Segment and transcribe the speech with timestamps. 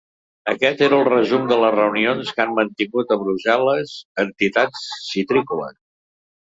[0.51, 3.95] Aquest era el resum de les reunions que han mantingut a Brussel·les
[4.29, 5.83] entitats citrícoles.